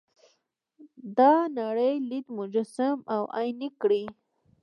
دا 1.17 1.33
نړۍ 1.59 1.93
لید 2.09 2.25
مجسم 2.39 2.97
او 3.13 3.21
عیني 3.37 3.69
کړي. 3.81 4.03